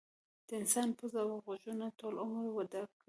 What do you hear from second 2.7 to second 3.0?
کوي.